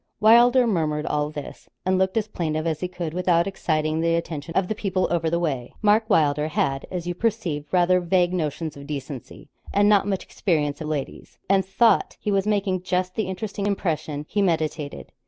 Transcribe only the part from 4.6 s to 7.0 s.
the people over the way. Mark Wylder had,